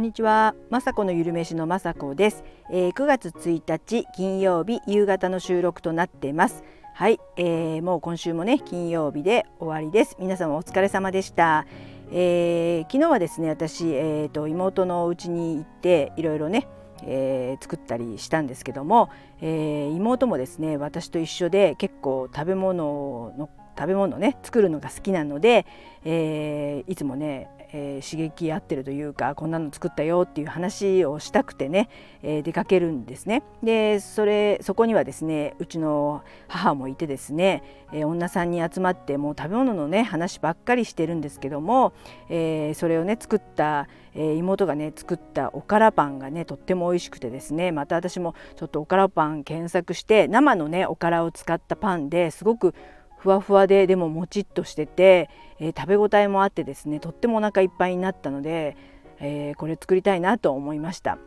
[0.00, 2.42] こんにちは、まさこのゆるめしのまさこです、
[2.72, 6.64] えー、9月1日金曜日夕方の収録となってます。
[6.94, 10.16] はい、えー、もう今週もね金曜日で終わりです。
[10.18, 11.66] 皆様お疲れ様でした、
[12.10, 16.66] えー、昨日はですね私、えーと、妹の家に行っていろいろね
[17.02, 19.10] えー、作ったりしたんですけども、
[19.42, 25.66] えー、妹もですね私と一緒で結構食べ物の食べ物ね作るのが好きなので、
[26.04, 31.88] えー、いつもねえー、刺激合ってるというかこんなの作ったよっていう話をしたくてね、
[32.22, 33.42] えー、出かけるんですね。
[33.62, 37.62] でそれそこにはですねうちの母もいてですね、
[37.92, 41.92] えー、女さんに集まってもう食べ物のね話ばっかりしてるんですけども、
[42.28, 52.74] えそれをね作った、え妹がね作ったおからパンがねとっても美味しくてですねまた私もちょっとおからパン検索して生のねおからを使ったパンですごく
[53.20, 58.76] ふわふわででももちっとしてて、えー、食べ応えもあってですねとってもお腹いっぱいになったので、
[59.20, 61.18] えー、これ作りたいなと思いました。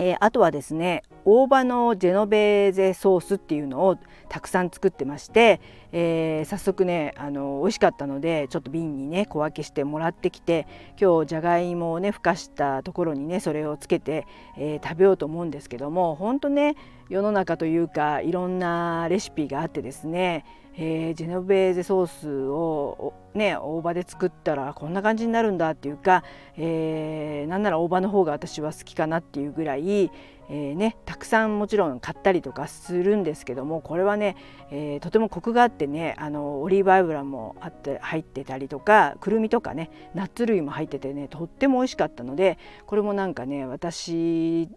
[0.00, 3.96] えー、あとはですね大葉のジェノベーゼソースっていうのを
[4.28, 5.60] たくさん作ってまして、
[5.92, 10.68] えー、早速ねあの美味しかったのでちょっと瓶にね小分けしてもらってきて
[11.00, 16.76] 今日じゃがいもをねふかしたところにねそれをつけて、えー、食べようと思うんですけども本当ね
[17.08, 20.44] 世の中というかいろんなレシピがあってですね
[20.80, 26.22] え、ジェノベーゼソースをね大葉で作ったらこんな感じになるんだっていうか、
[26.56, 30.10] えー、なんなら大葉の方が私は好きかなっていうぐらい、
[30.50, 34.36] えー、ね、たくさんもちろん買ったりとかするんですけどもこれはね、
[34.70, 44.68] えー、とてもコクがあってねあのオリーブ油もあって入ってたりとかくるみとかねナッツ類も入っててねとっても美味しかったのでこれもなんかね私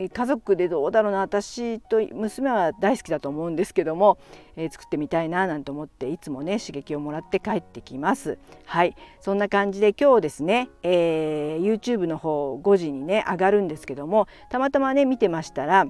[0.00, 4.18] 家族でどうだろうな私と娘は大好きだと思うんですけども、
[4.56, 8.38] えー、作ってみたいななんて思っていつもね刺激をもらって帰ってきます。
[8.64, 15.86] はいそんな感じで今日ですね、えー、YouTube の方5時にね上がるんですけどもたまたまね見てましたら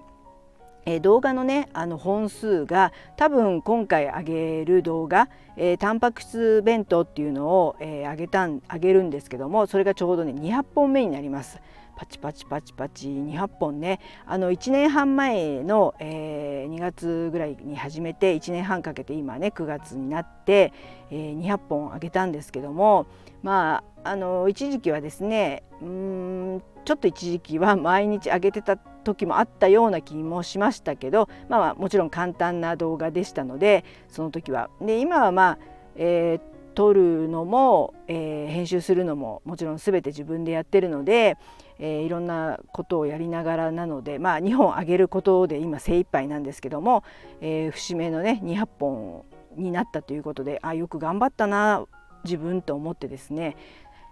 [0.87, 11.61] え、動画のねあの本数が多分今回上げる動画、えー、タンパク質弁当っていうのを、えー、上げたん上げるんですけどもそれがちょうどね200本目になります。
[11.97, 20.73] パチパチパチパチ200本ねあの1年半前の、えー、2月ぐらいに始めて1年半かけて今ね9月になって、
[21.11, 23.07] えー、200本あげたんですけども
[23.43, 34.71] まああの一時期はですねうんちょっと一時期は毎日上げてた時もあったような気もしましたけど、まあ、もちろん簡単な動画でしたのでその時は。
[34.81, 35.59] で今はまあ、
[35.97, 41.37] えー、撮るのも、えー、編集するのももちろん全て自分でやってるので、
[41.79, 47.05] えー、いろんなことをやりながらなので、まあ、2本上げることで今精一杯なんですけども、
[47.41, 49.25] えー、節目のね200本
[49.57, 51.85] になったということであよく頑張ったな
[52.25, 53.57] 自分と思ってですね、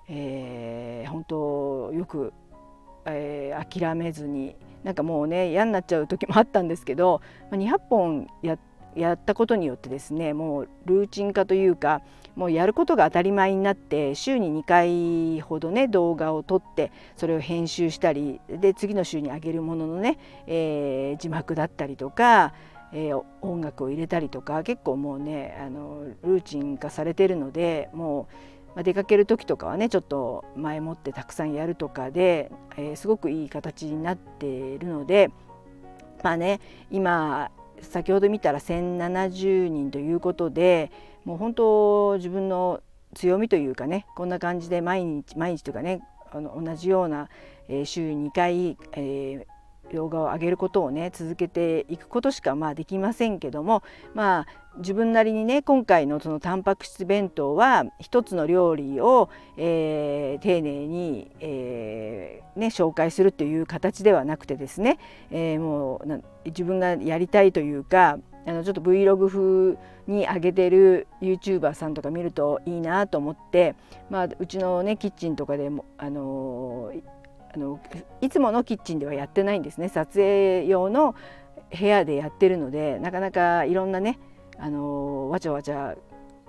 [0.09, 2.33] えー、本当よく、
[3.07, 7.21] えー、諦めずになんかもうね嫌になっちゃう時もあったんですけど
[7.51, 12.03] 200本やってやったことによってですねもうルーチン化というか
[12.35, 22.55] もうやることが当たり前になって週に2回ほどね動画を撮ってそれを編集したりで次の週に上げるもののね、えー、字幕だったりとか、
[22.93, 28.35] えー、音楽を入れたりとか結構もうねあのルーチン化されてるのでもう、
[28.75, 35.31] まあ、出かける時とかはねちょっと前もってたくさんやるとかで、えー、すごくいい形になっているので
[36.23, 40.91] まあね今先ほど見たら1,070人ということで
[41.25, 42.81] もう本当自分の
[43.15, 47.29] 強みというかねこんな感じで毎日毎日というかねあの同じような、
[47.69, 49.58] えー、週2回、えー、
[49.93, 53.83] 動画を上げることをね続けていくことしかまあできませんけども
[54.15, 64.99] まあ自分なりにね今回のそのタンパク質弁当は一つの料理を、えー、丁寧に、えー、ね、紹介するという形ではなくてですね、
[65.31, 73.75] えー、もう自分がやりたいというかあのちょっと Vlog 風に上げてる YouTuber さんとか見るといいなと思って、
[74.11, 77.18] まあ、うちのねキッチンとかでもあのー
[77.55, 77.81] あの
[78.21, 79.89] いつものキッチンではやってないんですね。
[79.89, 81.15] 撮影用の
[81.77, 84.19] 部屋でやってるのでなかなかいろんなね
[84.59, 85.97] あのわちゃわちゃ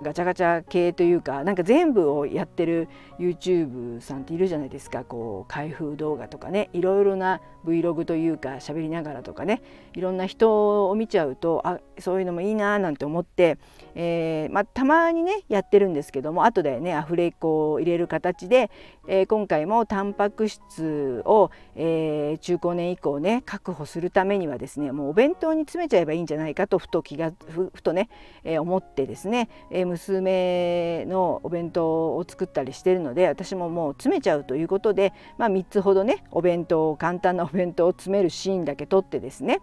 [0.01, 2.87] ガチャガチャ系というかなんか全部をやってる
[3.19, 5.03] YouTube さんっているじゃないですか。
[5.03, 6.69] こう開封動画とかね。
[6.73, 9.61] いろいろな Vlog というか喋りながらとかね。
[9.93, 13.57] いろんな人を見ちゃうとあそういうのもいいななんて思って、
[13.95, 18.71] えー、まあ、たまにねやってるんですけども後でねアフレコを入れる形で、
[19.07, 28.09] えー、今回もタンパク質を、えー、中高年以降ね確保するためにはですねもうお弁当に詰めちゃえばいいんじゃないかとふと気がふとね、
[28.43, 39.61] え思ってですね、え娘のお弁当を作ったりしてるので私ももう詰めちゃうということで、まあ、3つほどねお弁当を簡単なお弁当を詰めるシーンだけ撮ってですね。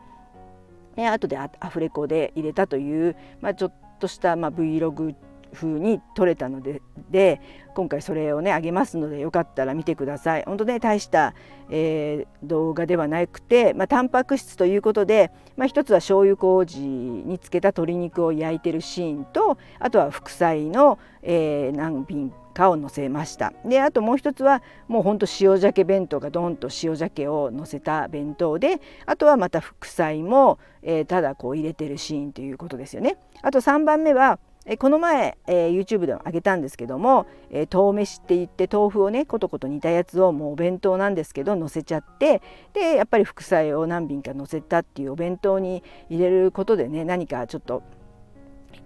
[0.96, 5.14] で後でアフレコで入れたという、まあ、ちょっとした、まあ、Vlog
[5.56, 7.40] 風に撮れたのでで
[7.74, 10.44] 今回それをねあげますのでよかったら見てください。
[10.46, 11.34] 本当ね大した、
[11.70, 33.18] えー、動画ではなくて、まあ、タンパク質ということで、まあ、一つは醤油麹につけた鶏肉を焼いてるシーンとあとは副菜の、えー、何品かを載せましたであともう一つはもうほんと塩鮭弁当がドンと塩鮭を載せた弁当であとはまた副菜も、えー、ただこう入れてるシーンということですよね。
[33.42, 42.42] あと3番目はえこの前、えー、YouTube でもあげたんですけども、えー、豆飯って言って豆腐をねコトコト煮たやつをもうお弁当なんですけど乗せちゃって
[42.72, 47.82] でやっぱり副菜を何品か乗せたっていうお弁当に入れることでね何かちょっと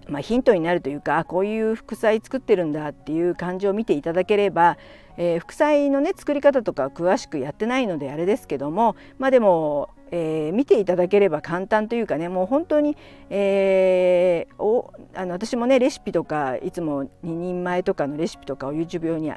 [0.07, 4.77] まあ、ヒントになるというかこういう副菜作ってるんだっていう感じを見ていただければ、
[5.17, 12.97] えー、副菜のね作り方とか詳しくやってないのであれですけどもまあでもえー、見ていただければ簡単というかねもう本当に、
[13.29, 19.31] えー、おあの私もねレシピとかいつも2人前とかのレシピとかを YouTube 用に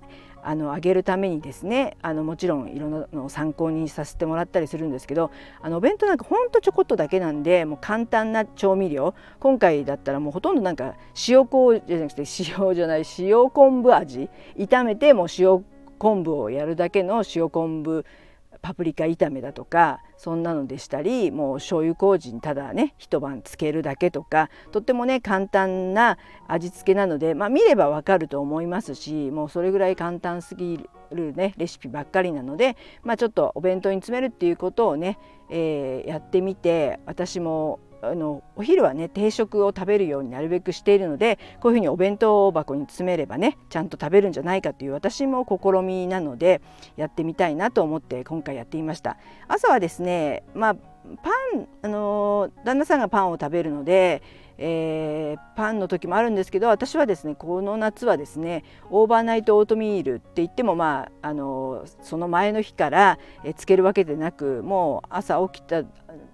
[0.46, 5.30] あの上げるためにですねあのもちろんいろんなのを参考にさせてもらったりするんですけど
[5.62, 10.96] あのお弁当なんかほんとちょこっとだけなんでもう簡単な調味料今回だったらもうほとんどなんか
[11.28, 12.24] 塩麹じゃなくて
[12.58, 15.64] 塩じゃない塩昆布味炒めてもう塩
[15.98, 18.23] 昆布をやるだけの塩昆布味
[18.64, 26.16] パプリカ炒めだとかそんなのでしたりもう醤油麹にただね一晩漬けるだけとかとってもね簡単な
[26.48, 35.18] 味付けなので、まあ、見ればわかると思いますしもうそれぐらい簡単すぎるねレシピばっかりなので、まあ、ちょっとお弁当に詰めるっていうことをね、
[35.50, 37.80] えー、やってみて私も
[38.10, 46.60] あのお昼はね定食を食べるようになるべくしているのでこういうふうにお弁当箱に詰めればねちゃんと食べるんじゃないかという私も試みなので
[46.96, 49.16] やってみたいなと思って今回やってみました。
[49.48, 54.22] 朝はですねまあパンあの旦那さんがパンを食べるので
[54.58, 65.82] えー、パンの時もあるんですけど私はですねこの夏はですね overnight オートミールって言ってもまああのその前の日から、えつけるわけでなくもう朝起きた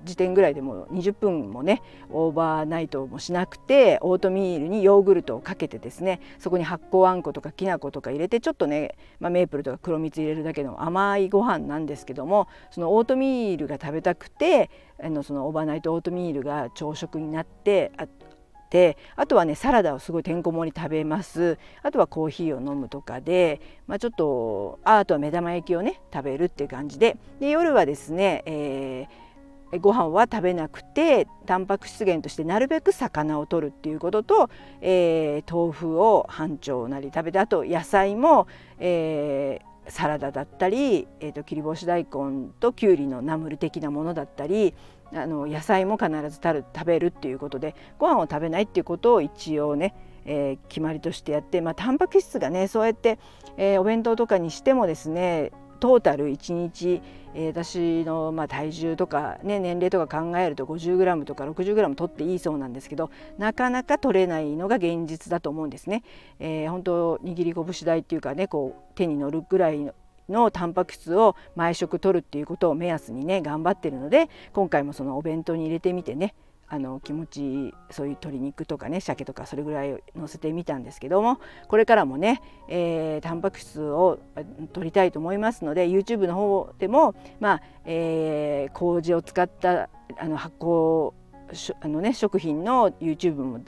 [0.05, 14.71] 時点ぐらいでも20分もね overnight もしなくてオートミールにヨーグルトをかけてですねそこに発酵あんことかきな粉とか入れてちょっとね、まあ、メープルとか黒蜜入れるだけの甘いご飯なんですけどもそのオートミールが食べたくて
[15.03, 18.07] あのそのオーバーナイトオートミールが朝食になってあ
[18.71, 21.59] てあとはねサラダをすごいてんこ盛り食べます。
[21.83, 27.19] あとはコーヒーを飲むとかで、まあ、ちょっとあとは目玉焼きをね食べるっていう感じで。
[27.41, 29.30] で夜はですね、えー、
[29.79, 34.51] ご飯は食べなくてタンパク質源としてなるべく魚を取るっていうことと、
[34.81, 38.47] えー、豆腐を半丁なり食べてあと野菜も、
[38.79, 44.75] えーサラダだったり、えーと、切り干し大根ときゅうりのナムル的なものだったり
[45.13, 49.95] あの野菜も必ず食べるっていうことでご飯を食べないっていうことを一応ね、
[50.25, 53.19] えー、決まりとしてやって、まあ、タンパク質がねそうやって、
[53.57, 57.03] えー、お弁当とかにしてもですねトータル1日、
[57.35, 66.03] えー、私のまあ体重とか、ね、年齢とか考えると 50g とか 60g 取っていいそうなんですけどなかなか取れないのが現実だと思うんですね。
[66.39, 69.91] えー、本当握り拳大っていうかねこう手に乗るぐらい
[70.29, 76.35] のタンパク質を毎食取るっていうことを目安にね頑張ってるので今回もそのお弁当に入れてみてね
[76.73, 84.21] あの気持ちそういう鶏肉とかね鮭とかそれぐらい乗せてみたんですけどもこれからもね、えー、タンパク質を
[84.73, 91.13] 取りたいと思いますので YouTube の方でもまあ、えー、麹を使ったあの発酵
[91.81, 93.61] あの、ね、食品の YouTube も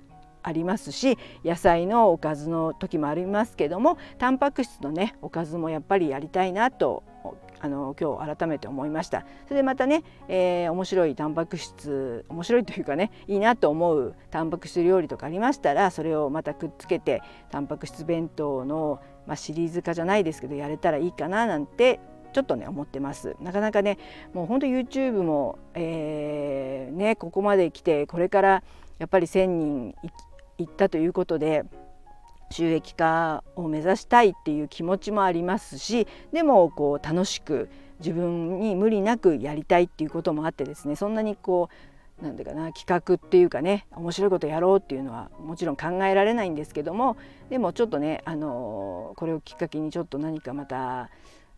[0.44, 7.02] ありますし野菜のおかずの時もありますけどもタンパク質のねおかずもやっぱりやりたいなと
[7.62, 9.24] あの今日改めて思いました。
[9.46, 22.00] それでまたね、えー、面白いタンパク質面白いというかねいいなと思うタンパク質料理とかありましたらそれをまたくっつけてタンパク質弁当の、まあ、シリーズ化じゃないですけどやれたらいいかななんて
[22.32, 23.36] ちょっとね思ってます。
[23.40, 23.98] なかなかね
[24.32, 28.64] もうほんと YouTube も、えー、ねここまで来てこれから
[28.98, 29.94] やっぱり1,000人
[30.58, 31.64] 行ったということで
[32.52, 37.68] 収益化を目指したいっていう気持ちもありますしでもこう楽しく
[37.98, 47.16] 自分に無理なくやりたいっていうこともあってですねそんなにこうなんていうかな企画っていうかね面白いことやろうっていうのはもちろん考えられないんですけども
[47.50, 51.10] でもちょっとねあのこれをきっかけにちょっと何かまた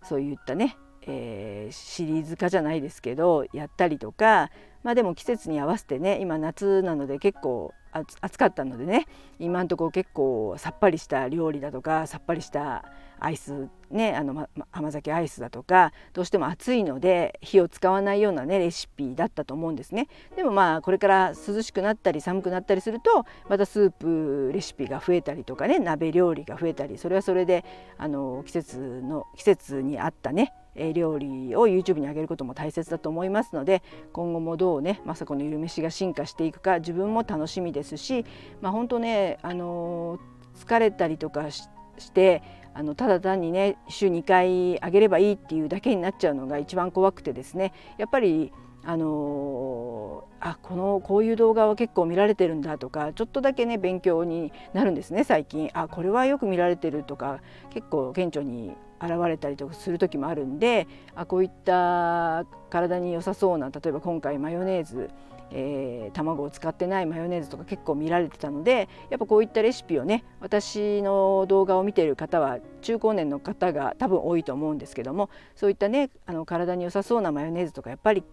[0.03, 4.51] そういったね、えー、シリーズ化じゃないですけどやったりとか
[4.83, 7.73] まあでも季節に合わせてね今夏なので結構
[8.21, 9.07] 暑かったのでね
[9.39, 12.85] 今のとこ結構さっぱりした料理だとかさっぱりした
[13.21, 20.09] アイスねあの、ま、甘酒アイスだとかどうしても暑いので火を使わないようなねレシピだったと思うんですね。
[20.37, 27.65] でもまあこれから涼しくなったり寒くなったりするとまたスープレシピが増えたりとかね鍋料理が増えたりそれはそれで
[27.97, 30.53] あの季節の季節に合ったね
[30.95, 38.25] 料理を YouTube に上げることも大切だと思いますので今後もどうね雅子のゆるめしが進化していくか自分も楽しみですし、
[38.61, 40.19] まあ、本当ねあの
[40.57, 41.69] 疲れたりとかし
[42.13, 42.43] て
[42.75, 48.53] あのただ単にね週2回あげればいいっていうだけになっちゃうのが一番怖くてですねやっぱり
[48.87, 55.71] あのあこのこういう動画は結構見られてるんだとかちょっとだけね勉強になるんですね最近。
[55.73, 57.41] あこれはよく見られてるとか
[57.71, 65.11] 結構顕著に現れたりとかする時もあるんであこういった体に良さそうな例えば今回マヨネーズ
[65.57, 78.25] えー、卵を使ってないマヨネーズとか結構見られてたのでやっぱこういったレシピをね私の動画を見ている方は中高年の方が多分多いと思うんですけどもそういったねあの体に良さそうなマヨネーズとかやっぱり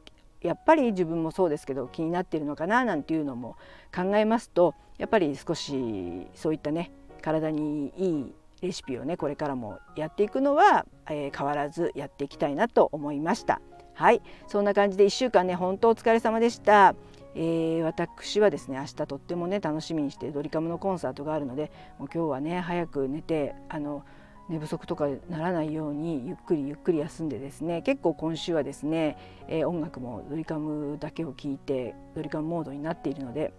[0.41, 3.57] やっぱり自分もそうですけど気になってるのかななんていうのも
[3.95, 13.61] 考えますとやっぱり少しそういったね体にいいレシピをねこれからもやっていくのは、えー、変わらずやっていきたいなと思いました。
[13.93, 16.95] はいそんな感じで1週間ね本当お疲れ様でした。
[17.33, 24.03] えー、私はですね明日とってもね楽しみにしてドリカムのコンサートがあるのでもう今日はね早く寝てあの
[24.49, 33.53] 寝不足とかならないようにゆっくりゆっくり休んでですね結構今週はですね、えー、音楽もドリカムだけを聴いてドリカムモードになっているので、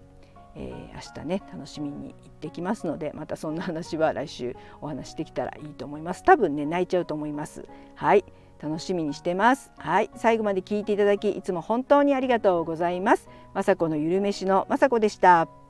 [0.55, 6.23] えー、明日ね楽しみに行ってきますのでまたそんな話は来週お話しできたらいいと思います。
[6.23, 7.65] 多分ね泣いちゃうと思います。
[7.95, 8.25] はい。
[8.63, 9.73] 楽しみにしてます。
[9.77, 10.11] はい。
[10.15, 13.29] 最後まで聞いていただきいつも本当にありがとうございます。
[13.55, 15.62] 雅子のゆるめしの雅子でした。